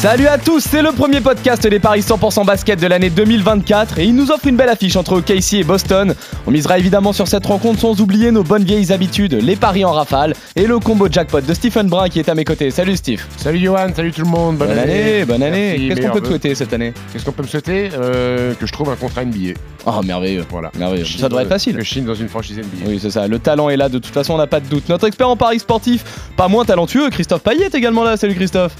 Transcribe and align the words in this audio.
Salut 0.00 0.28
à 0.28 0.38
tous, 0.38 0.60
c'est 0.60 0.80
le 0.80 0.92
premier 0.92 1.20
podcast 1.20 1.66
des 1.66 1.78
paris 1.78 2.00
100% 2.00 2.46
basket 2.46 2.80
de 2.80 2.86
l'année 2.86 3.10
2024 3.10 3.98
et 3.98 4.04
il 4.06 4.14
nous 4.14 4.30
offre 4.30 4.46
une 4.46 4.56
belle 4.56 4.70
affiche 4.70 4.96
entre 4.96 5.20
Casey 5.20 5.58
et 5.58 5.62
Boston. 5.62 6.14
On 6.46 6.50
misera 6.50 6.78
évidemment 6.78 7.12
sur 7.12 7.28
cette 7.28 7.44
rencontre 7.44 7.80
sans 7.80 8.00
oublier 8.00 8.30
nos 8.30 8.42
bonnes 8.42 8.64
vieilles 8.64 8.92
habitudes, 8.94 9.34
les 9.34 9.56
paris 9.56 9.84
en 9.84 9.92
rafale 9.92 10.32
et 10.56 10.66
le 10.66 10.78
combo 10.78 11.08
jackpot 11.12 11.42
de 11.42 11.52
Stephen 11.52 11.88
Brun 11.88 12.08
qui 12.08 12.18
est 12.18 12.30
à 12.30 12.34
mes 12.34 12.46
côtés. 12.46 12.70
Salut 12.70 12.96
Steve. 12.96 13.22
Salut 13.36 13.58
Johan, 13.58 13.88
salut 13.94 14.10
tout 14.10 14.22
le 14.22 14.28
monde, 14.30 14.56
bonne, 14.56 14.68
Bonne 14.68 14.78
année, 14.78 15.26
bonne 15.26 15.42
année. 15.42 15.76
Merci, 15.78 15.88
Qu'est-ce 15.88 16.06
qu'on 16.06 16.14
peut 16.14 16.20
te 16.22 16.28
souhaiter 16.28 16.54
cette 16.54 16.72
année? 16.72 16.94
Qu'est-ce 17.12 17.24
qu'on 17.26 17.32
peut 17.32 17.42
me 17.42 17.48
souhaiter? 17.48 17.90
Euh, 17.92 18.54
Que 18.54 18.64
je 18.66 18.72
trouve 18.72 18.88
un 18.88 18.96
contrat 18.96 19.22
NBA. 19.26 19.52
Oh 19.84 20.00
merveilleux. 20.02 20.46
Voilà. 20.48 20.70
Merveilleux. 20.78 21.04
Ça 21.04 21.28
devrait 21.28 21.42
être 21.42 21.50
facile. 21.50 21.76
Que 21.76 21.84
je 21.84 21.90
signe 21.90 22.06
dans 22.06 22.14
une 22.14 22.28
franchise 22.30 22.56
NBA. 22.56 22.86
Oui, 22.88 22.98
c'est 23.02 23.10
ça. 23.10 23.28
Le 23.28 23.38
talent 23.38 23.68
est 23.68 23.76
là, 23.76 23.90
de 23.90 23.98
toute 23.98 24.14
façon, 24.14 24.32
on 24.32 24.38
n'a 24.38 24.46
pas 24.46 24.60
de 24.60 24.66
doute. 24.66 24.88
Notre 24.88 25.06
expert 25.06 25.28
en 25.28 25.36
paris 25.36 25.58
sportif, 25.58 26.04
pas 26.38 26.48
moins 26.48 26.64
talentueux, 26.64 27.10
Christophe 27.10 27.42
Payet 27.42 27.66
est 27.66 27.74
également 27.74 28.02
là. 28.02 28.16
Salut 28.16 28.34
Christophe. 28.34 28.74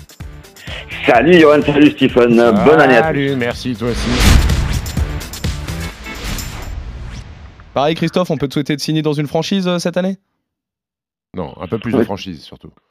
Salut 1.07 1.39
Johan, 1.41 1.63
salut 1.63 1.91
Stephen, 1.93 2.37
bonne 2.65 2.81
année 2.81 2.97
à 2.97 3.01
tous. 3.01 3.07
Salut, 3.07 3.37
merci 3.37 3.75
toi 3.75 3.89
aussi. 3.89 4.11
Pareil, 7.73 7.95
Christophe, 7.95 8.31
on 8.31 8.37
peut 8.37 8.49
te 8.49 8.55
souhaiter 8.55 8.77
de 8.77 8.81
signer 8.81 9.01
dans 9.01 9.13
une 9.13 9.27
franchise 9.27 9.67
euh, 9.67 9.79
cette 9.79 9.97
année? 9.97 10.17
Non, 11.35 11.55
un 11.61 11.67
peu 11.69 11.79
plus 11.79 11.93
de 11.93 12.03
franchise 12.03 12.43
surtout. 12.43 12.71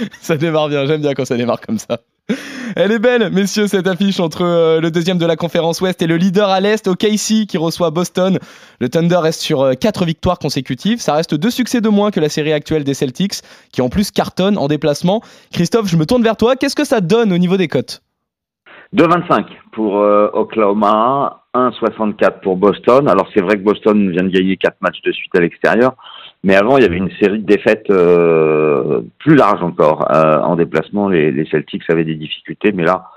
Ça 0.20 0.36
démarre 0.36 0.68
bien, 0.68 0.86
j'aime 0.86 1.00
bien 1.00 1.14
quand 1.14 1.24
ça 1.24 1.36
démarre 1.36 1.60
comme 1.60 1.78
ça. 1.78 1.98
Elle 2.76 2.92
est 2.92 3.00
belle, 3.00 3.30
messieurs, 3.32 3.66
cette 3.66 3.88
affiche 3.88 4.20
entre 4.20 4.44
euh, 4.44 4.80
le 4.80 4.92
deuxième 4.92 5.18
de 5.18 5.26
la 5.26 5.34
conférence 5.34 5.80
Ouest 5.80 6.00
et 6.02 6.06
le 6.06 6.16
leader 6.16 6.48
à 6.48 6.60
l'Est, 6.60 6.86
OKC, 6.86 7.46
qui 7.48 7.58
reçoit 7.58 7.90
Boston. 7.90 8.38
Le 8.80 8.88
Thunder 8.88 9.16
reste 9.16 9.40
sur 9.40 9.72
4 9.76 10.04
victoires 10.04 10.38
consécutives. 10.38 11.00
Ça 11.00 11.14
reste 11.14 11.34
deux 11.34 11.50
succès 11.50 11.80
de 11.80 11.88
moins 11.88 12.12
que 12.12 12.20
la 12.20 12.28
série 12.28 12.52
actuelle 12.52 12.84
des 12.84 12.94
Celtics, 12.94 13.42
qui 13.72 13.82
en 13.82 13.88
plus 13.88 14.12
cartonnent 14.12 14.58
en 14.58 14.68
déplacement. 14.68 15.22
Christophe, 15.52 15.88
je 15.88 15.96
me 15.96 16.06
tourne 16.06 16.22
vers 16.22 16.36
toi. 16.36 16.54
Qu'est-ce 16.54 16.76
que 16.76 16.84
ça 16.84 17.00
donne 17.00 17.32
au 17.32 17.38
niveau 17.38 17.56
des 17.56 17.66
cotes? 17.66 18.02
2,25 18.94 19.46
pour 19.72 19.98
euh, 19.98 20.28
Oklahoma, 20.32 21.44
1,64 21.54 22.40
pour 22.40 22.56
Boston. 22.56 23.08
Alors 23.08 23.28
c'est 23.32 23.40
vrai 23.40 23.56
que 23.56 23.62
Boston 23.62 24.10
vient 24.10 24.24
de 24.24 24.28
gagner 24.28 24.56
4 24.56 24.76
matchs 24.80 25.00
de 25.02 25.12
suite 25.12 25.34
à 25.36 25.40
l'extérieur, 25.40 25.94
mais 26.42 26.56
avant 26.56 26.78
il 26.78 26.82
y 26.82 26.86
avait 26.86 26.96
une 26.96 27.10
série 27.20 27.40
de 27.40 27.46
défaites 27.46 27.90
euh, 27.90 29.02
plus 29.18 29.34
large 29.34 29.62
encore. 29.62 30.10
Euh, 30.14 30.40
en 30.40 30.56
déplacement, 30.56 31.08
les, 31.08 31.30
les 31.30 31.46
Celtics 31.46 31.88
avaient 31.88 32.04
des 32.04 32.14
difficultés, 32.14 32.72
mais 32.72 32.84
là, 32.84 33.08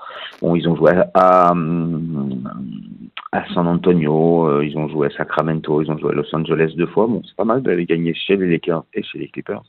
bon, 0.41 0.55
ils 0.55 0.67
ont 0.67 0.75
joué 0.75 0.91
à, 1.13 1.53
à 3.33 3.47
San 3.53 3.67
Antonio, 3.67 4.47
euh, 4.47 4.65
ils 4.65 4.77
ont 4.77 4.87
joué 4.87 5.07
à 5.07 5.17
Sacramento, 5.17 5.81
ils 5.81 5.91
ont 5.91 5.97
joué 5.97 6.11
à 6.11 6.13
Los 6.13 6.35
Angeles 6.35 6.73
deux 6.77 6.87
fois. 6.87 7.07
Bon, 7.07 7.21
c'est 7.25 7.35
pas 7.35 7.45
mal 7.45 7.61
d'aller 7.63 7.85
gagner 7.85 8.13
chez 8.13 8.37
les 8.37 8.49
Lakers 8.49 8.83
et 8.93 9.03
chez 9.03 9.17
les 9.17 9.27
Clippers. 9.27 9.63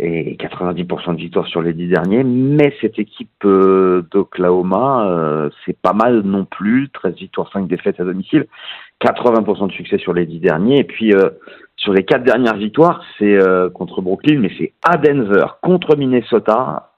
Et 0.00 0.36
90% 0.36 1.14
de 1.14 1.16
victoires 1.16 1.48
sur 1.48 1.60
les 1.60 1.72
dix 1.72 1.88
derniers, 1.88 2.22
mais 2.22 2.72
cette 2.80 3.00
équipe 3.00 3.44
euh, 3.44 4.06
d'Oklahoma, 4.12 5.08
euh, 5.08 5.50
c'est 5.64 5.76
pas 5.76 5.92
mal 5.92 6.20
non 6.20 6.44
plus. 6.44 6.88
13 6.90 7.16
victoires, 7.16 7.50
5 7.52 7.66
défaites 7.66 7.98
à 7.98 8.04
domicile, 8.04 8.46
80% 9.00 9.66
de 9.66 9.72
succès 9.72 9.98
sur 9.98 10.12
les 10.12 10.26
dix 10.26 10.38
derniers. 10.38 10.78
Et 10.78 10.84
puis 10.84 11.14
euh, 11.14 11.30
sur 11.88 11.94
les 11.94 12.04
quatre 12.04 12.22
dernières 12.22 12.58
victoires, 12.58 13.02
c'est 13.18 13.40
euh, 13.40 13.70
contre 13.70 14.02
Brooklyn, 14.02 14.40
mais 14.40 14.50
c'est 14.58 14.74
à 14.82 14.98
Denver, 14.98 15.46
contre 15.62 15.96
Minnesota 15.96 16.92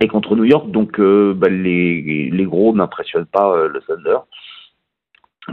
et 0.00 0.08
contre 0.08 0.34
New 0.34 0.42
York. 0.42 0.68
Donc 0.72 0.98
euh, 0.98 1.32
bah, 1.32 1.48
les, 1.48 2.44
gros 2.44 2.74
n'impressionnent 2.74 3.26
pas 3.26 3.52
euh, 3.52 3.68
le 3.68 3.80
Thunder. 3.82 4.18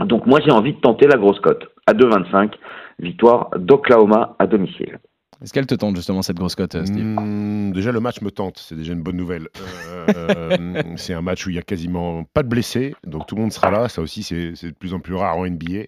Donc 0.06 0.26
moi 0.26 0.40
j'ai 0.44 0.50
envie 0.50 0.72
de 0.72 0.80
tenter 0.80 1.06
la 1.06 1.18
grosse 1.18 1.38
cote 1.38 1.68
à 1.86 1.94
2,25, 1.94 2.54
victoire 2.98 3.50
d'Oklahoma 3.56 4.34
à 4.40 4.48
domicile. 4.48 4.98
Est-ce 5.42 5.52
qu'elle 5.52 5.66
te 5.66 5.74
tente 5.74 5.94
justement 5.94 6.22
cette 6.22 6.36
grosse 6.36 6.56
cote, 6.56 6.74
euh, 6.74 6.84
Steve 6.84 7.04
Hmm, 7.04 7.70
déjà 7.72 7.92
le 7.92 8.00
match 8.00 8.20
me 8.22 8.30
tente, 8.30 8.58
c'est 8.58 8.74
déjà 8.74 8.92
une 8.92 9.02
bonne 9.02 9.16
nouvelle. 9.16 9.48
Euh, 9.60 10.06
euh, 10.16 10.82
c'est 10.96 11.14
un 11.14 11.22
match 11.22 11.46
où 11.46 11.50
il 11.50 11.56
y 11.56 11.58
a 11.58 11.62
quasiment 11.62 12.24
pas 12.24 12.42
de 12.42 12.48
blessés, 12.48 12.94
donc 13.06 13.26
tout 13.26 13.36
le 13.36 13.42
monde 13.42 13.52
sera 13.52 13.70
là. 13.70 13.88
Ça 13.88 14.02
aussi 14.02 14.22
c'est 14.22 14.52
de 14.52 14.70
plus 14.72 14.94
en 14.94 15.00
plus 15.00 15.14
rare 15.14 15.36
en 15.36 15.46
NBA. 15.46 15.84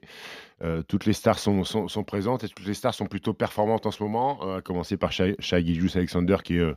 Toutes 0.89 1.07
les 1.07 1.15
stars 1.15 1.39
sont, 1.39 1.65
présentes 2.07 2.45
et 2.45 2.49
toutes 2.49 2.67
les 2.67 2.75
stars 2.75 2.95
sont 2.95 3.07
plutôt 3.07 3.33
performantes 3.33 3.87
en 3.87 3.91
ce 3.91 4.03
moment. 4.03 4.57
À 4.57 4.61
commencer 4.61 4.97
par 4.97 5.11
Shai 5.11 5.35
Shai 5.39 5.65
Gilgeous-Alexander 5.65 6.37
qui 6.45 6.59
est 6.59 6.75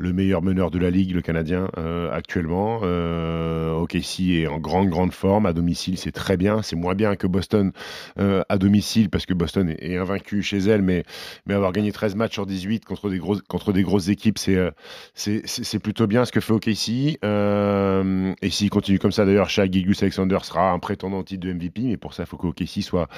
le 0.00 0.12
meilleur 0.14 0.40
meneur 0.42 0.70
de 0.70 0.78
la 0.78 0.88
ligue, 0.90 1.12
le 1.14 1.20
Canadien 1.20 1.68
euh, 1.76 2.10
actuellement. 2.10 2.80
Euh, 2.82 3.72
OKC 3.74 4.20
est 4.30 4.46
en 4.46 4.58
grande 4.58 4.88
grande 4.88 5.12
forme 5.12 5.44
à 5.44 5.52
domicile, 5.52 5.98
c'est 5.98 6.10
très 6.10 6.36
bien. 6.38 6.62
C'est 6.62 6.74
moins 6.74 6.94
bien 6.94 7.16
que 7.16 7.26
Boston 7.26 7.70
euh, 8.18 8.42
à 8.48 8.56
domicile 8.56 9.10
parce 9.10 9.26
que 9.26 9.34
Boston 9.34 9.68
est, 9.68 9.92
est 9.92 9.98
invaincu 9.98 10.42
chez 10.42 10.58
elle, 10.58 10.80
mais 10.82 11.04
mais 11.46 11.52
avoir 11.54 11.72
gagné 11.72 11.92
13 11.92 12.14
matchs 12.16 12.32
sur 12.32 12.46
18 12.46 12.84
contre 12.86 13.10
des 13.10 13.18
grosses 13.18 13.42
contre 13.42 13.72
des 13.72 13.82
grosses 13.82 14.08
équipes, 14.08 14.38
c'est 14.38 14.56
euh, 14.56 14.70
c'est 15.14 15.42
c'est- 15.46 15.78
plutôt 15.78 16.06
bien 16.06 16.24
ce 16.24 16.32
que 16.32 16.40
fait 16.40 16.52
OKC. 16.52 17.18
Euh, 17.24 18.32
et 18.42 18.50
s'il 18.50 18.70
continue 18.70 18.98
comme 18.98 19.12
ça, 19.12 19.24
d'ailleurs, 19.24 19.48
Shai 19.50 19.68
Gilgeous-Alexander 19.70 20.38
sera 20.42 20.70
un 20.72 20.78
prétendant 20.78 21.22
titre 21.22 21.46
de 21.46 21.52
MVP, 21.52 21.82
mais 21.82 21.96
pour 21.96 22.14
ça, 22.14 22.22
il 22.22 22.26
faut 22.26 22.36
qu'OKC 22.36 22.82
soit 22.82 23.08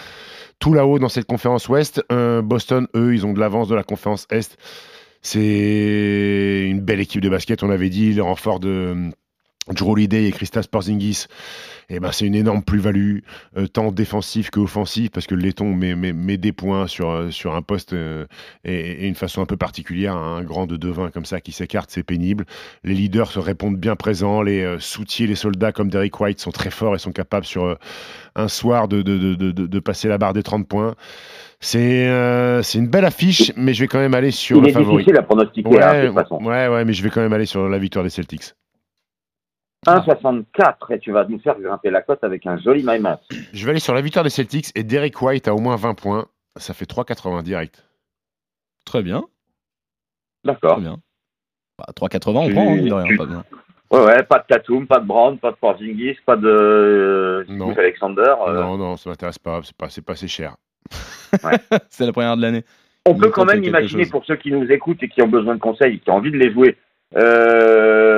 tout 0.59 0.75
là-haut 0.75 0.99
dans 0.99 1.09
cette 1.09 1.27
conférence 1.27 1.69
Ouest. 1.69 2.05
Euh, 2.11 2.43
Boston, 2.43 2.87
eux, 2.97 3.15
ils 3.15 3.25
ont 3.27 3.33
de 3.33 3.41
l'avance 3.41 3.69
de 3.69 3.75
la 3.75 3.83
conférence 3.85 4.27
Est. 4.31 4.57
C'est 5.23 6.67
une 6.69 6.81
belle 6.81 7.01
équipe 7.01 7.21
de 7.21 7.29
basket, 7.29 7.63
on 7.63 7.71
avait 7.71 7.91
dit, 7.91 8.13
le 8.13 8.23
renfort 8.23 8.59
de 8.61 9.11
Drew 9.69 9.93
Holiday 9.93 10.27
et 10.27 10.33
Kristaps 10.33 10.67
Porzingis, 10.67 11.27
eh 11.89 12.01
ben, 12.01 12.11
c'est 12.11 12.27
une 12.27 12.35
énorme 12.35 12.63
plus-value, 12.65 13.19
euh, 13.57 13.69
tant 13.69 13.93
défensif 13.93 14.51
qu'offensif, 14.51 15.11
parce 15.13 15.29
que 15.29 15.37
le 15.37 15.43
laiton 15.43 15.73
met, 15.73 15.95
met, 15.95 16.13
met 16.13 16.37
des 16.37 16.51
points 16.53 16.89
sur, 16.89 17.11
euh, 17.11 17.31
sur 17.31 17.55
un 17.55 17.63
poste 17.63 17.93
euh, 17.93 18.27
et, 18.65 19.05
et 19.05 19.07
une 19.07 19.15
façon 19.15 19.41
un 19.41 19.47
peu 19.47 19.57
particulière, 19.57 20.17
un 20.17 20.43
grand 20.43 20.67
de 20.67 20.77
2-20 20.77 21.13
comme 21.13 21.25
ça 21.25 21.41
qui 21.41 21.53
s'écarte, 21.53 21.91
c'est 21.93 22.03
pénible. 22.03 22.45
Les 22.83 22.95
leaders 22.95 23.31
se 23.31 23.39
répondent 23.39 23.77
bien 23.79 23.95
présents, 23.95 24.43
les 24.43 24.63
euh, 24.63 24.81
soutiers, 24.81 25.29
les 25.29 25.37
soldats 25.37 25.71
comme 25.71 25.91
Derek 25.91 26.19
White 26.21 26.41
sont 26.41 26.51
très 26.51 26.71
forts 26.71 26.97
et 26.97 26.99
sont 26.99 27.13
capables 27.13 27.47
sur 27.47 27.79
un 28.35 28.49
soir 28.49 28.89
de, 28.89 29.03
de, 29.03 29.17
de, 29.17 29.35
de, 29.53 29.67
de 29.67 29.79
passer 29.79 30.09
la 30.09 30.19
barre 30.19 30.33
des 30.33 30.43
30 30.43 30.67
points. 30.67 30.97
C'est 31.61 32.09
une 32.75 32.89
belle 32.89 33.05
affiche, 33.05 33.53
mais 33.57 33.75
je 33.75 33.83
vais 33.85 33.87
quand 33.89 34.01
même 34.01 34.15
aller 34.15 34.33
sur 34.33 34.59
Il 34.59 34.63
le 34.63 34.69
est 34.69 34.73
favori. 34.73 35.05
difficile 35.05 35.19
à 35.19 35.23
pronostiquer 35.23 35.81
hein, 35.81 36.03
de 36.03 36.07
toute 36.09 36.15
façon. 36.17 36.43
ouais, 36.43 36.67
ouais, 36.67 36.85
mais 36.85 36.93
je 36.95 37.03
vais 37.05 37.11
quand 37.11 37.21
même 37.21 37.33
aller 37.33 37.47
sur 37.47 37.69
la 37.69 37.79
victoire 37.79 38.03
des 38.03 38.11
Celtics. 38.11 38.55
1,64 39.87 40.93
et 40.95 40.99
tu 41.01 41.11
vas 41.13 41.25
nous 41.25 41.41
faire 41.41 41.59
grimper 41.59 41.91
la 41.91 42.03
cote 42.03 42.23
avec 42.23 42.47
un 42.47 42.57
joli 42.59 42.83
my 42.87 42.99
match. 43.01 43.23
Je 43.53 43.65
vais 43.65 43.71
aller 43.73 43.81
sur 43.81 43.95
la 43.95 44.01
victoire 44.01 44.23
des 44.25 44.31
Celtics 44.31 44.71
et 44.77 44.85
Derek 44.85 45.21
White 45.21 45.49
a 45.49 45.55
au 45.55 45.59
moins 45.59 45.77
20 45.77 45.95
points. 45.95 46.27
Ça 46.57 46.75
fait 46.75 46.85
3,80 46.89 47.43
direct. 47.43 47.85
Très 48.85 49.03
bien, 49.03 49.25
D'accord. 50.45 50.73
très 50.73 50.83
bien. 50.83 50.97
Bah, 51.79 51.87
3,80, 51.97 52.29
on 52.29 52.51
prend, 52.51 52.73
hein, 52.73 52.75
mine 52.77 52.89
de 52.89 52.93
rien, 52.95 53.17
pas 53.17 53.27
bien. 53.27 53.45
Ouais, 53.91 54.05
ouais, 54.05 54.23
pas 54.23 54.39
de 54.39 54.45
Tatum, 54.49 54.87
pas 54.87 54.99
de 55.01 55.07
Brown, 55.07 55.39
pas 55.39 55.51
de 55.51 55.57
Porzingis, 55.57 56.17
pas 56.27 56.37
de 56.37 56.49
euh, 56.49 57.45
Non. 57.49 57.77
Alexander. 57.77 58.35
euh, 58.49 58.61
Non, 58.61 58.77
non, 58.77 58.97
ça 58.97 59.11
m'intéresse 59.11 59.39
pas. 59.39 59.61
C'est 59.63 59.77
pas, 59.77 59.89
c'est 59.89 60.03
pas 60.05 60.13
assez 60.15 60.29
cher. 60.29 60.57
C'est 61.91 62.07
la 62.07 62.13
première 62.13 62.37
de 62.37 62.43
l'année. 62.43 62.65
On 63.07 63.15
peut 63.15 63.31
quand 63.31 63.45
même 63.45 63.65
imaginer 63.65 64.05
chose. 64.05 64.11
pour 64.11 64.25
ceux 64.25 64.37
qui 64.37 64.51
nous 64.53 64.71
écoutent 64.71 65.03
et 65.03 65.09
qui 65.09 65.23
ont 65.23 65.29
besoin 65.29 65.55
de 65.55 65.61
conseils, 65.61 66.01
qui 66.01 66.11
ont 66.11 66.15
envie 66.15 66.31
de 66.31 66.37
les 66.39 66.53
jouer, 66.53 66.77
euh, 67.17 68.12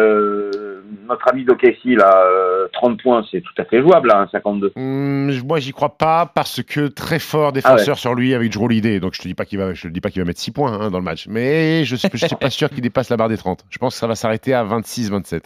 notre 1.07 1.29
ami 1.29 1.45
d'OKC, 1.45 1.97
là, 1.97 2.25
euh, 2.27 2.69
30 2.73 3.01
points, 3.03 3.25
c'est 3.31 3.41
tout 3.41 3.53
à 3.59 3.65
fait 3.65 3.81
jouable, 3.81 4.09
là, 4.09 4.21
un 4.21 4.29
52. 4.29 4.73
Hum, 4.77 5.31
moi, 5.47 5.61
j'y 5.61 5.73
crois 5.73 5.97
pas 5.97 6.31
parce 6.35 6.63
que 6.63 6.89
très 6.89 7.19
fort 7.19 7.53
défenseur 7.53 7.99
sur 7.99 8.15
lui 8.15 8.35
avec 8.35 8.53
Drew 8.53 8.65
Holiday. 8.65 9.01
Donc, 9.01 9.15
je 9.15 9.23
te 9.23 9.29
dis 9.29 9.35
pas 9.35 9.45
qu'il 9.45 9.59
va, 9.59 9.75
je 9.75 9.83
te 9.83 9.89
dis 9.89 10.01
pas 10.01 10.11
qu'il 10.11 10.23
va 10.23 10.27
mettre 10.27 10.41
6 10.41 10.51
points 10.53 10.73
hein, 10.73 10.91
dans 10.91 10.99
le 10.99 11.05
match. 11.05 11.27
Mais 11.29 11.85
je, 11.85 11.97
je 11.97 12.27
suis 12.27 12.37
pas 12.37 12.51
sûr 12.51 12.69
qu'il 12.71 12.81
dépasse 12.81 13.11
la 13.11 13.17
barre 13.17 13.29
des 13.29 13.37
30. 13.37 13.65
Je 13.71 13.79
pense 13.79 13.95
que 13.95 14.01
ça 14.01 14.07
va 14.07 14.15
s'arrêter 14.15 14.55
à 14.55 14.65
26-27. 14.65 15.45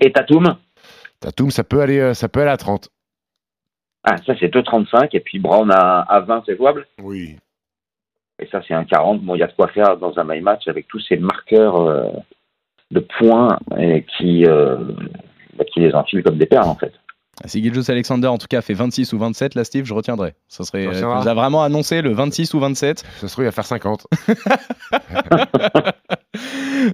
Et 0.00 0.12
Tatum, 0.12 0.56
Tatum, 1.20 1.50
ça 1.50 1.64
peut 1.64 1.80
aller, 1.80 1.98
euh, 1.98 2.14
ça 2.14 2.28
peut 2.28 2.40
aller 2.40 2.50
à 2.50 2.56
30. 2.56 2.88
ah, 4.04 4.16
ça 4.18 4.34
c'est 4.38 4.52
2,35, 4.52 5.08
et 5.12 5.20
puis 5.20 5.38
Brown 5.38 5.70
à, 5.70 6.00
à 6.02 6.20
20, 6.20 6.42
c'est 6.46 6.56
jouable? 6.56 6.86
Oui. 7.02 7.36
Et 8.40 8.46
ça, 8.46 8.60
c'est 8.66 8.74
un 8.74 8.84
40. 8.84 9.22
Bon, 9.22 9.34
il 9.34 9.40
y 9.40 9.42
a 9.42 9.48
de 9.48 9.52
quoi 9.52 9.68
faire 9.68 9.96
dans 9.96 10.16
un 10.18 10.24
my 10.24 10.40
match 10.40 10.68
avec 10.68 10.86
tous 10.86 11.00
ces 11.00 11.16
marqueurs 11.16 11.76
euh, 11.76 12.08
de 12.90 13.06
points 13.18 13.58
et 13.78 14.04
qui, 14.16 14.44
euh, 14.46 14.76
bah, 15.56 15.64
qui 15.72 15.80
les 15.80 15.94
enfilent 15.94 16.22
comme 16.22 16.38
des 16.38 16.46
perles, 16.46 16.68
en 16.68 16.76
fait. 16.76 16.92
Si 17.44 17.62
Gilgeous 17.62 17.88
Alexander, 17.88 18.26
en 18.26 18.36
tout 18.38 18.48
cas, 18.48 18.62
fait 18.62 18.74
26 18.74 19.12
ou 19.12 19.18
27, 19.18 19.54
là, 19.54 19.62
Steve, 19.62 19.84
je 19.84 19.94
retiendrai. 19.94 20.34
Ça 20.48 20.64
serait, 20.64 20.82
Tu 20.82 20.88
euh, 20.88 20.92
tu 20.92 21.04
nous 21.04 21.28
as 21.28 21.34
vraiment 21.34 21.62
annoncé 21.62 22.02
le 22.02 22.12
26 22.12 22.52
ou 22.54 22.58
27. 22.58 23.04
Ça 23.20 23.28
se 23.28 23.32
trouve, 23.32 23.44
il 23.44 23.46
va 23.46 23.52
faire 23.52 23.64
50. 23.64 24.08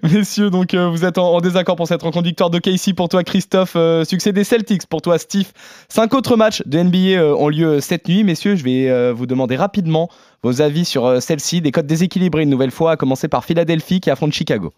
Messieurs, 0.03 0.51
donc 0.51 0.75
euh, 0.75 0.89
vous 0.89 1.05
êtes 1.05 1.19
en, 1.19 1.35
en 1.35 1.41
désaccord 1.41 1.77
pour 1.77 1.89
cette 1.89 2.03
rencontre 2.03 2.27
victoire 2.27 2.51
de 2.51 2.59
Casey 2.59 2.93
pour 2.93 3.09
toi, 3.09 3.23
Christophe. 3.25 3.75
euh, 3.77 4.05
succès 4.05 4.33
des 4.33 4.45
Celtics 4.45 4.87
pour 4.87 5.03
toi, 5.03 5.19
Steve. 5.19 5.51
Cinq 5.89 6.15
autres 6.15 6.37
matchs 6.37 6.63
de 6.67 6.79
NBA 6.79 7.21
euh, 7.21 7.35
ont 7.35 7.49
lieu 7.49 7.81
cette 7.81 8.09
nuit. 8.09 8.25
Messieurs, 8.25 8.57
je 8.57 8.65
vais 8.65 8.91
euh, 8.91 9.13
vous 9.15 9.27
demander 9.27 9.57
rapidement 9.57 10.09
vos 10.43 10.63
avis 10.63 10.85
sur 10.85 11.07
euh, 11.07 11.21
celle-ci. 11.21 11.61
Des 11.61 11.73
codes 11.73 11.87
déséquilibrés 11.87 12.43
une 12.43 12.51
nouvelle 12.51 12.71
fois, 12.71 12.93
à 12.93 12.97
commencer 12.97 13.29
par 13.29 13.45
Philadelphie 13.45 14.01
qui 14.01 14.11
affronte 14.11 14.33
Chicago. 14.33 14.73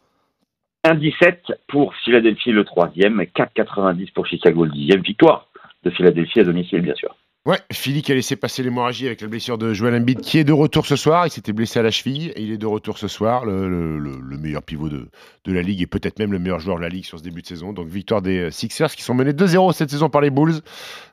1,17 0.94 1.53
pour 1.69 1.94
Philadelphie 2.05 2.53
le 2.53 2.65
troisième, 2.65 3.21
et 3.21 3.27
4,90 3.27 4.12
pour 4.12 4.27
Chicago 4.27 4.65
le 4.65 4.71
dixième. 4.73 5.00
Victoire 5.03 5.49
de 5.85 5.91
Philadelphie 5.91 6.41
à 6.41 6.44
domicile, 6.44 6.81
bien 6.81 6.94
sûr. 6.94 7.15
Ouais, 7.44 7.59
Philly 7.73 8.03
qui 8.03 8.11
a 8.11 8.17
laissé 8.17 8.35
passer 8.35 8.65
l'hémorragie 8.65 9.06
avec 9.06 9.21
la 9.21 9.29
blessure 9.29 9.56
de 9.56 9.73
Joel 9.73 9.94
Embiid, 9.94 10.21
qui 10.21 10.38
est 10.38 10.43
de 10.44 10.53
retour 10.53 10.85
ce 10.85 10.97
soir. 10.97 11.29
Il 11.29 11.31
s'était 11.31 11.53
blessé 11.53 11.79
à 11.79 11.83
la 11.83 11.93
cheville 11.93 12.33
et 12.35 12.43
il 12.43 12.50
est 12.50 12.59
de 12.59 12.67
retour 12.67 12.99
ce 12.99 13.06
soir. 13.06 13.44
Le, 13.44 13.69
le- 13.69 13.99
le- 14.00 14.19
le 14.21 14.37
meilleur 14.37 14.65
pivot 14.65 14.88
de, 14.88 15.06
de 15.44 15.53
la 15.53 15.62
ligue 15.62 15.81
et 15.81 15.87
peut-être 15.87 16.19
même 16.19 16.33
le 16.33 16.41
meilleur 16.41 16.59
joueur 16.59 16.77
de 16.79 16.83
la 16.83 16.89
ligue 16.89 17.05
sur 17.05 17.19
ce 17.21 17.23
début 17.23 17.43
de 17.43 17.47
saison. 17.47 17.73
Donc 17.73 17.87
victoire 17.87 18.21
des 18.21 18.39
euh, 18.47 18.50
Sixers 18.50 18.91
qui 18.97 19.03
sont 19.05 19.15
menés 19.15 19.31
2-0 19.31 19.73
cette 19.75 19.91
saison 19.91 20.09
par 20.11 20.23
les 20.23 20.31
Bulls. 20.31 20.55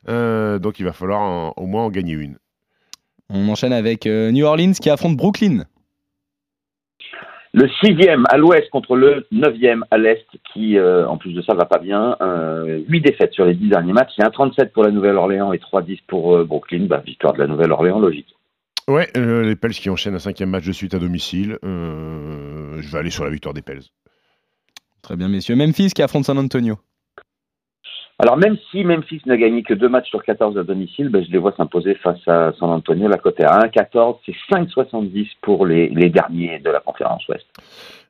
Euh, 0.10 0.58
donc 0.58 0.80
il 0.80 0.86
va 0.86 0.94
falloir 0.94 1.22
en- 1.22 1.54
au 1.56 1.68
moins 1.68 1.84
en 1.84 1.92
gagner 1.92 2.14
une. 2.14 2.38
On 3.30 3.48
enchaîne 3.50 3.74
avec 3.74 4.08
euh, 4.08 4.32
New 4.32 4.46
Orleans 4.46 4.74
qui 4.74 4.90
affronte 4.90 5.16
Brooklyn. 5.16 5.66
Le 7.56 7.70
sixième 7.84 8.24
à 8.30 8.38
l'ouest 8.38 8.68
contre 8.72 8.96
le 8.96 9.28
neuvième 9.32 9.86
à 9.92 10.00
l'est, 10.00 10.26
qui 10.52 10.78
euh, 10.78 11.08
en 11.08 11.18
plus 11.18 11.34
de 11.34 11.42
ça 11.44 11.54
va 11.54 11.66
pas 11.66 11.78
bien. 11.78 12.18
Euh, 12.20 12.82
Huit 12.88 13.02
défaites 13.02 13.32
sur 13.34 13.46
les 13.46 13.54
dix 13.54 13.70
derniers 13.70 13.94
matchs. 13.94 14.14
Il 14.18 14.22
y 14.22 14.24
a 14.24 14.28
un 14.28 14.32
37 14.32 14.74
pour 14.74 14.84
la 14.84 14.90
Nouvelle-Orléans 14.90 15.54
et 15.54 15.60
3-10 15.60 16.00
pour 16.08 16.36
euh, 16.36 16.46
Brooklyn. 16.46 16.88
Bah, 16.88 17.04
victoire 17.06 17.34
de 17.34 17.40
la 17.40 17.48
Nouvelle-Orléans, 17.48 18.00
logique. 18.00 18.36
Ouais, 18.88 19.08
euh, 19.16 19.44
les 19.44 19.56
Pels 19.56 19.72
qui 19.72 19.90
enchaînent 19.90 20.16
un 20.16 20.20
cinquième 20.20 20.50
match 20.50 20.66
de 20.66 20.72
suite 20.72 20.94
à 20.96 21.00
domicile. 21.00 21.58
Euh, 21.64 22.82
je 22.82 22.92
vais 22.92 22.98
aller 22.98 23.12
sur 23.12 23.24
la 23.24 23.30
victoire 23.30 23.54
des 23.54 23.62
Pels. 23.62 23.84
Très 25.04 25.16
bien, 25.16 25.30
messieurs. 25.30 25.56
Memphis 25.56 25.92
qui 25.92 26.02
affronte 26.02 26.26
San 26.26 26.38
Antonio. 26.38 26.80
Alors 28.24 28.38
même 28.38 28.56
si 28.72 28.86
Memphis 28.86 29.22
n'a 29.26 29.36
gagné 29.36 29.64
que 29.64 29.74
deux 29.74 29.90
matchs 29.90 30.08
sur 30.08 30.24
14 30.24 30.58
à 30.58 30.64
domicile, 30.64 31.10
ben, 31.10 31.22
je 31.26 31.30
les 31.30 31.38
vois 31.38 31.54
s'imposer 31.58 31.94
face 31.96 32.26
à 32.26 32.54
San 32.58 32.70
Antonio. 32.70 33.10
La 33.10 33.18
cote 33.18 33.38
est 33.42 33.44
à 33.44 33.60
1,14. 33.66 34.20
C'est 34.26 34.32
5,70 34.50 35.28
pour 35.42 35.66
les, 35.66 35.90
les 35.90 36.10
derniers 36.10 36.60
de 36.60 36.70
la 36.70 36.80
conférence 36.80 37.28
Ouest. 37.28 37.46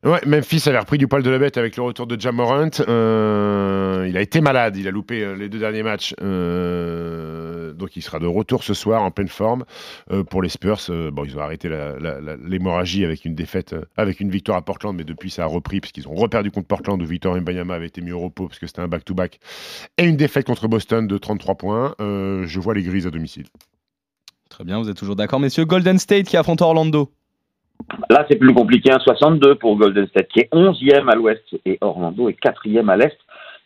Ouais, 0.04 0.20
Memphis 0.26 0.68
avait 0.68 0.80
repris 0.80 0.98
du 0.98 1.08
poil 1.08 1.24
de 1.24 1.30
la 1.30 1.40
bête 1.40 1.58
avec 1.58 1.78
le 1.78 1.84
retour 1.84 2.08
de 2.08 2.20
Jamorant. 2.20 2.72
Euh, 2.90 4.06
il 4.10 4.18
a 4.18 4.22
été 4.22 4.42
malade, 4.42 4.76
il 4.76 4.86
a 4.86 4.92
loupé 4.92 5.24
euh, 5.24 5.34
les 5.34 5.48
deux 5.48 5.60
derniers 5.60 5.82
matchs. 5.82 6.14
Euh, 6.22 7.72
donc 7.72 7.96
il 7.96 8.02
sera 8.02 8.20
de 8.20 8.28
retour 8.28 8.66
ce 8.66 8.74
soir 8.74 9.02
en 9.02 9.12
pleine 9.12 9.30
forme. 9.30 9.64
Euh, 10.12 10.26
pour 10.26 10.42
les 10.42 10.50
Spurs, 10.50 10.82
bon, 11.14 11.24
ils 11.24 11.38
ont 11.38 11.42
arrêté 11.42 11.70
l'hémorragie 12.44 13.06
avec 13.06 13.24
une 13.24 13.34
défaite, 13.34 13.78
avec 13.96 14.20
une 14.20 14.30
victoire 14.30 14.58
à 14.58 14.62
Portland, 14.62 14.94
mais 14.94 15.06
depuis 15.06 15.30
ça 15.30 15.44
a 15.44 15.46
repris 15.46 15.80
puisqu'ils 15.80 16.10
ont 16.10 16.16
reperdu 16.16 16.52
contre 16.52 16.68
Portland 16.68 17.02
où 17.02 17.06
Victor 17.06 17.40
Mbanyama 17.40 17.76
avait 17.76 17.88
été 17.88 18.02
mis 18.02 18.12
au 18.12 18.20
repos 18.20 18.50
parce 18.50 18.60
que 18.60 18.68
c'était 18.68 18.82
un 18.82 18.90
back-to-back. 18.90 19.40
Et 19.98 20.04
une 20.04 20.18
défaite 20.18 20.46
contre 20.46 20.68
Boston 20.68 21.08
de 21.08 21.18
33 21.18 21.56
points. 21.56 21.96
Je 22.00 22.60
vois 22.60 22.74
les 22.74 22.84
Grises 22.84 23.08
à 23.08 23.10
domicile. 23.10 23.46
Très 24.50 24.66
bien, 24.66 24.80
vous 24.80 24.90
êtes 24.90 24.98
toujours 24.98 25.16
d'accord, 25.16 25.40
messieurs. 25.40 25.64
Golden 25.64 25.98
State 25.98 26.28
qui 26.28 26.36
affronte 26.36 26.62
Orlando. 26.62 27.10
Là, 28.10 28.26
c'est 28.30 28.38
plus 28.38 28.54
compliqué. 28.54 28.90
1,62 28.90 29.56
pour 29.56 29.78
Golden 29.78 30.08
State, 30.08 30.28
qui 30.30 30.40
est 30.42 30.54
11e 30.54 31.10
à 31.10 31.16
l'ouest, 31.16 31.44
et 31.66 31.78
Orlando 31.82 32.30
est 32.30 32.40
4e 32.42 32.90
à 32.90 32.98
l'est. 32.98 33.18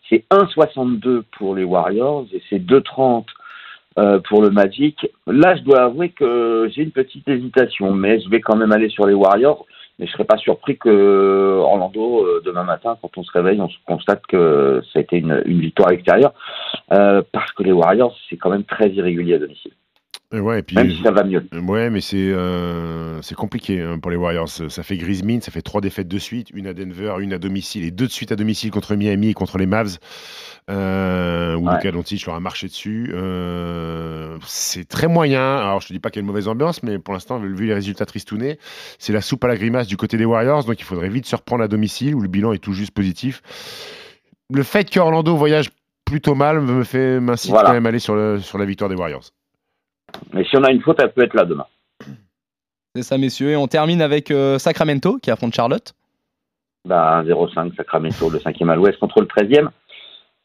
C'est 0.09 0.23
1,62 0.31 1.23
pour 1.37 1.55
les 1.55 1.63
Warriors 1.63 2.25
et 2.33 2.41
c'est 2.49 2.59
2,30 2.59 3.25
euh, 3.99 4.19
pour 4.29 4.41
le 4.41 4.49
Magic. 4.49 5.07
Là, 5.25 5.55
je 5.55 5.63
dois 5.63 5.83
avouer 5.83 6.09
que 6.09 6.69
j'ai 6.73 6.83
une 6.83 6.91
petite 6.91 7.27
hésitation, 7.27 7.91
mais 7.91 8.21
je 8.21 8.29
vais 8.29 8.39
quand 8.39 8.55
même 8.55 8.71
aller 8.71 8.89
sur 8.89 9.05
les 9.05 9.13
Warriors. 9.13 9.65
Mais 9.99 10.05
je 10.05 10.11
serais 10.11 10.25
pas 10.25 10.37
surpris 10.37 10.77
que 10.77 11.59
Orlando, 11.59 12.23
euh, 12.23 12.41
demain 12.45 12.63
matin, 12.63 12.97
quand 13.01 13.17
on 13.17 13.23
se 13.23 13.31
réveille, 13.31 13.59
on 13.59 13.69
se 13.69 13.77
constate 13.87 14.21
que 14.27 14.81
ça 14.93 14.99
a 14.99 15.01
été 15.01 15.17
une, 15.17 15.41
victoire 15.45 15.89
extérieure. 15.89 16.33
Euh, 16.93 17.23
parce 17.31 17.51
que 17.53 17.63
les 17.63 17.71
Warriors, 17.71 18.15
c'est 18.29 18.37
quand 18.37 18.51
même 18.51 18.63
très 18.63 18.89
irrégulier 18.89 19.33
à 19.33 19.39
domicile. 19.39 19.71
Et 20.33 20.41
ouais, 20.41 20.59
et 20.59 20.61
puis, 20.63 20.75
Même 20.75 20.91
si 20.91 21.01
ça 21.01 21.11
va 21.11 21.23
mieux. 21.23 21.47
Ouais, 21.53 21.89
mais 21.89 22.01
c'est 22.01 22.17
euh, 22.17 23.21
compliqué 23.37 23.81
hein, 23.81 23.97
pour 23.97 24.11
les 24.11 24.17
Warriors. 24.17 24.49
Ça 24.49 24.83
fait 24.83 24.97
Griezmann, 24.97 25.39
ça 25.39 25.51
fait 25.51 25.61
trois 25.61 25.79
défaites 25.79 26.09
de 26.09 26.17
suite, 26.19 26.49
une 26.53 26.67
à 26.67 26.73
Denver, 26.73 27.15
une 27.21 27.31
à 27.31 27.37
domicile 27.37 27.85
et 27.85 27.91
deux 27.91 28.07
de 28.07 28.11
suite 28.11 28.33
à 28.33 28.35
domicile 28.35 28.69
contre 28.69 28.95
Miami 28.95 29.29
et 29.29 29.33
contre 29.33 29.57
les 29.57 29.65
Mavs. 29.65 29.97
Euh, 30.69 31.55
où 31.55 31.67
Ouais. 31.67 31.75
Luka 31.75 31.93
Doncic 31.93 32.25
leur 32.25 32.35
a 32.35 32.41
marché 32.41 32.67
dessus. 32.67 33.09
Euh, 33.13 34.37
c'est 34.45 34.85
très 34.85 35.07
moyen. 35.07 35.59
Alors 35.59 35.79
je 35.79 35.87
te 35.87 35.93
dis 35.93 35.99
pas 35.99 36.09
qu'il 36.09 36.19
y 36.19 36.21
a 36.21 36.23
une 36.23 36.27
mauvaise 36.27 36.49
ambiance, 36.49 36.83
mais 36.83 36.99
pour 36.99 37.13
l'instant, 37.13 37.39
vu 37.39 37.65
les 37.65 37.73
résultats 37.73 38.05
tristounés, 38.05 38.59
c'est 38.99 39.13
la 39.13 39.21
soupe 39.21 39.45
à 39.45 39.47
la 39.47 39.55
grimace 39.55 39.87
du 39.87 39.95
côté 39.95 40.17
des 40.17 40.25
Warriors. 40.25 40.65
Donc 40.65 40.77
il 40.77 40.83
faudrait 40.83 41.07
vite 41.09 41.25
se 41.25 41.37
reprendre 41.37 41.63
à 41.63 41.69
domicile 41.69 42.15
où 42.15 42.19
le 42.19 42.27
bilan 42.27 42.51
est 42.51 42.57
tout 42.57 42.73
juste 42.73 42.91
positif. 42.91 43.41
Le 44.53 44.63
fait 44.63 44.89
que 44.89 44.99
Orlando 44.99 45.37
voyage 45.37 45.69
plutôt 46.03 46.35
mal 46.35 46.59
me 46.59 46.83
fait 46.83 47.21
m'incite 47.21 47.51
Voilà. 47.51 47.67
quand 47.69 47.73
même 47.73 47.85
à 47.85 47.89
aller 47.89 47.99
sur, 47.99 48.15
le- 48.15 48.39
sur 48.41 48.57
la 48.57 48.65
victoire 48.65 48.89
des 48.89 48.95
Warriors. 48.97 49.23
Mais 50.33 50.43
si 50.45 50.55
on 50.57 50.63
a 50.63 50.71
une 50.71 50.81
faute, 50.81 50.97
elle 51.01 51.13
peut 51.13 51.23
être 51.23 51.33
là 51.33 51.45
demain. 51.45 51.65
C'est 52.95 53.03
ça, 53.03 53.17
messieurs. 53.17 53.49
Et 53.51 53.55
on 53.55 53.67
termine 53.67 54.01
avec 54.01 54.31
euh, 54.31 54.57
Sacramento 54.57 55.19
qui 55.19 55.29
affronte 55.31 55.53
Charlotte. 55.53 55.93
Bah, 56.85 57.23
0,5 57.25 57.75
Sacramento, 57.75 58.29
le 58.29 58.39
5e 58.39 58.69
à 58.71 58.75
l'ouest 58.75 58.97
contre 58.99 59.19
le 59.21 59.27
13e, 59.27 59.67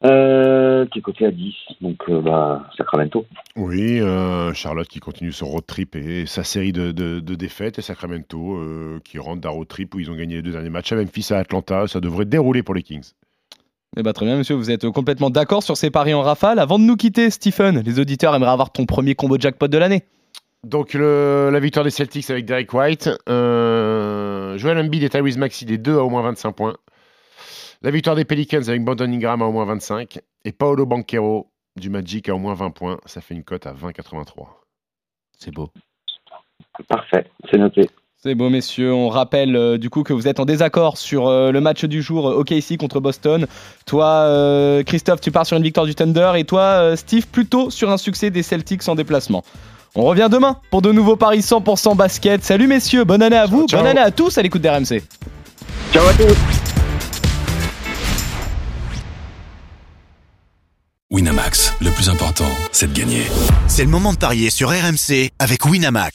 euh, 0.05 0.85
qui 0.87 0.99
est 0.99 1.03
coté 1.03 1.25
à 1.27 1.31
10. 1.31 1.55
Donc, 1.81 1.99
euh, 2.09 2.21
bah, 2.21 2.69
Sacramento. 2.77 3.25
Oui, 3.57 4.01
euh, 4.01 4.53
Charlotte 4.53 4.89
qui 4.89 4.99
continue 5.01 5.33
son 5.33 5.47
road 5.47 5.65
trip 5.67 5.95
et 5.95 6.27
sa 6.27 6.43
série 6.43 6.73
de, 6.73 6.91
de- 6.91 7.21
de 7.21 7.35
défaites 7.37 7.79
et 7.79 7.83
Sacramento 7.83 8.57
euh, 8.57 9.01
qui 9.05 9.19
rentre 9.19 9.41
d'un 9.41 9.51
road 9.51 9.69
trip 9.69 9.95
où 9.95 10.01
ils 10.01 10.11
ont 10.11 10.17
gagné 10.17 10.37
les 10.37 10.43
deux 10.43 10.53
derniers 10.53 10.71
matchs 10.71 10.93
à 10.93 10.97
Memphis 10.97 11.29
à 11.33 11.39
Atlanta. 11.39 11.87
Ça 11.87 12.01
devrait 12.01 12.25
dérouler 12.25 12.63
pour 12.65 12.75
les 12.75 12.83
Kings. 12.83 13.13
Eh 13.97 14.03
bah, 14.03 14.13
très 14.13 14.25
bien, 14.27 14.37
monsieur. 14.37 14.55
Vous 14.55 14.71
êtes 14.71 14.89
complètement 14.91 15.31
d'accord 15.31 15.63
sur 15.63 15.77
ces 15.77 15.91
paris 15.91 16.15
en 16.15 16.23
rafale. 16.23 16.59
Avant 16.59 16.79
de 16.79 16.85
nous 16.85 16.97
quitter, 16.97 17.31
Stephen, 17.31 17.81
les 17.81 17.99
auditeurs 18.01 18.35
aimeraient 18.35 18.51
avoir 18.51 18.73
ton 18.73 18.87
premier 18.87 19.15
combo 19.15 19.37
jackpot 19.39 19.69
de 19.69 19.79
l'année. 19.79 20.03
Donc 20.65 20.95
le- 20.95 21.51
la 21.53 21.59
victoire 21.61 21.85
des 21.85 21.91
Celtics 21.91 22.31
avec 22.31 22.45
Derek 22.47 22.73
White, 22.73 23.11
euh, 23.29 24.57
Joel 24.59 24.79
Embiid 24.79 25.03
et 25.03 25.09
Tyrese 25.09 25.37
Maxey, 25.37 25.67
les 25.67 25.77
deux 25.77 25.97
à 25.99 26.05
au 26.05 26.09
moins 26.09 26.23
25 26.23 26.53
points. 26.53 26.77
La 27.83 27.91
victoire 27.91 28.15
des 28.15 28.25
Pelicans 28.25 28.63
avec 28.69 28.85
Brandon 28.85 29.05
Ingram 29.13 29.43
à 29.43 29.47
au 29.47 29.53
moins 29.53 29.65
25 29.65 30.21
et 30.45 30.53
Paolo 30.53 30.87
Banquero 30.87 31.51
du 31.75 31.91
Magic 31.91 32.29
à 32.29 32.35
au 32.37 32.39
moins 32.39 32.55
20 32.55 32.71
points. 32.71 32.99
Ça 33.07 33.21
fait 33.21 33.35
une 33.35 33.43
cote 33.43 33.67
à 33.67 33.73
20,83. 33.73 34.61
C'est 35.37 35.51
beau. 35.53 35.71
Parfait, 36.89 37.29
c'est 37.51 37.59
noté. 37.59 37.91
C'est 38.25 38.37
beau, 38.37 38.51
messieurs. 38.51 38.95
On 38.95 39.09
rappelle 39.09 39.57
euh, 39.57 39.79
du 39.79 39.91
coup 39.91 40.05
que 40.05 40.13
vous 40.13 40.29
êtes 40.29 40.39
en 40.39 40.45
désaccord 40.45 40.97
sur 40.97 41.27
euh, 41.27 41.51
le 41.51 41.61
match 41.61 41.85
du 41.85 42.03
jour 42.03 42.29
euh, 42.29 42.35
OKC 42.39 42.77
contre 42.79 43.01
Boston. 43.01 43.49
Toi, 43.85 44.07
euh, 44.07 44.85
Christophe, 44.85 45.21
tu 45.21 45.33
pars 45.33 45.45
sur 45.45 45.57
une 45.57 45.65
victoire 45.65 45.87
du 45.87 45.97
Thunder 45.97 46.31
et 46.37 46.45
toi, 46.45 46.61
euh, 46.61 46.95
Steve, 46.95 47.27
plutôt 47.27 47.69
sur 47.71 47.91
un 47.91 47.97
succès 47.97 48.31
des 48.31 48.45
Celtics 48.45 48.89
en 48.89 48.95
déplacement. 48.95 49.43
On 49.97 50.05
revient 50.05 50.29
demain 50.31 50.59
pour 50.71 50.83
de 50.83 50.93
nouveaux 50.93 51.17
paris 51.17 51.41
100% 51.41 51.97
basket. 51.97 52.45
Salut 52.45 52.69
messieurs, 52.69 53.03
bonne 53.03 53.23
année 53.23 53.37
à 53.37 53.47
vous, 53.47 53.67
Ciao. 53.67 53.81
bonne 53.81 53.91
année 53.91 54.01
à 54.01 54.13
tous 54.13 54.39
à 54.39 54.43
l'écoute 54.43 54.63
d'RMC. 54.63 55.03
Ciao 55.93 56.07
à 56.07 56.13
tous 56.15 56.37
Winamax, 61.11 61.75
le 61.81 61.91
plus 61.91 62.09
important, 62.09 62.47
c'est 62.71 62.91
de 62.91 62.99
gagner. 62.99 63.23
C'est 63.67 63.85
le 63.85 63.91
moment 63.91 64.13
de 64.13 64.19
parier 64.19 64.49
sur 64.49 64.71
RMC 64.71 65.29
avec 65.41 65.67
Winamax. 65.67 66.15